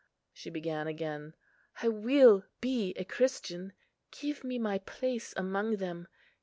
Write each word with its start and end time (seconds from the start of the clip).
"She 0.33 0.49
began 0.49 0.87
again, 0.87 1.35
"I 1.83 1.87
will 1.87 2.43
be 2.59 2.93
a 2.95 3.03
Christian; 3.05 3.71
give 4.09 4.43
me 4.43 4.57
my 4.57 4.79
place 4.79 5.31
among 5.37 5.75
them. 5.77 6.07